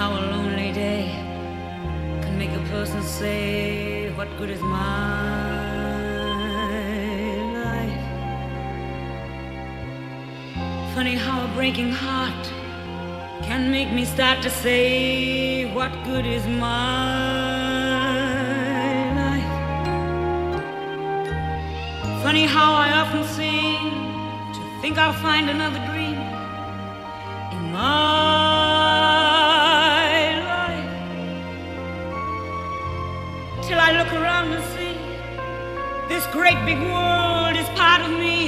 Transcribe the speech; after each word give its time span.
how 0.00 0.12
a 0.18 0.22
lonely 0.32 0.72
day 0.72 1.12
can 2.22 2.38
make 2.38 2.52
a 2.52 2.64
person 2.70 3.02
say, 3.02 4.10
What 4.16 4.28
good 4.38 4.48
is 4.48 4.62
my 4.62 5.90
life? 7.66 8.04
Funny 10.94 11.16
how 11.16 11.44
a 11.44 11.48
breaking 11.48 11.92
heart 11.92 12.44
can 13.42 13.70
make 13.70 13.92
me 13.92 14.06
start 14.06 14.40
to 14.42 14.48
say, 14.48 15.70
What 15.74 15.92
good 16.04 16.24
is 16.24 16.46
my 16.46 17.10
life? 19.20 19.52
Funny 22.22 22.46
how 22.46 22.72
I 22.72 22.88
often 23.02 23.24
seem 23.38 23.90
to 24.56 24.60
think 24.80 24.96
I'll 24.96 25.20
find 25.28 25.50
another 25.50 25.80
dream 25.92 26.18
in 27.56 27.72
my 27.72 28.29
This 36.20 36.28
great 36.34 36.62
big 36.66 36.78
world 36.82 37.56
is 37.56 37.66
part 37.70 38.02
of 38.02 38.10
me. 38.10 38.39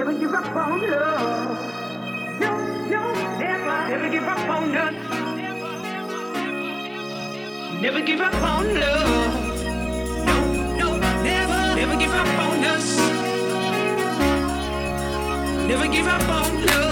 never 0.00 0.14
give 0.18 0.32
up 0.32 0.56
on 0.56 0.80
love. 0.90 2.40
No, 2.40 2.50
no, 2.88 3.12
never, 3.38 3.88
never 3.90 4.08
give 4.08 4.24
up 4.24 4.48
on 4.48 4.74
us. 4.74 4.94
Never 7.82 8.00
give 8.00 8.20
up 8.22 8.34
on 8.34 8.74
love. 8.80 9.54
No, 10.24 10.36
no, 10.78 10.96
never, 11.22 11.76
never 11.76 11.96
give 11.98 12.14
up 12.14 12.38
on 12.46 12.64
us. 12.64 12.96
Never 15.68 15.86
give 15.86 16.06
up 16.06 16.28
on 16.30 16.64
love. 16.64 16.89